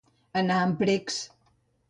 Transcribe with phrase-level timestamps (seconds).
[0.41, 1.21] Anar amb precs.